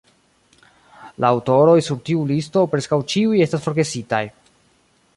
La 1.25 1.29
aŭtoroj 1.35 1.77
sur 1.89 2.01
tiu 2.09 2.25
listo 2.33 2.65
preskaŭ 2.73 3.01
ĉiuj 3.15 3.47
estas 3.49 3.67
forgesitaj. 3.67 4.27